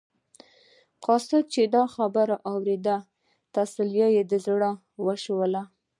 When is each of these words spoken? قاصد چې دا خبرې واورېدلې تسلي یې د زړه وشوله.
قاصد 1.05 1.43
چې 1.53 1.61
دا 1.75 1.83
خبرې 1.95 2.35
واورېدلې 2.43 2.97
تسلي 3.55 4.03
یې 4.15 4.23
د 4.31 4.33
زړه 4.45 4.71
وشوله. 5.05 5.61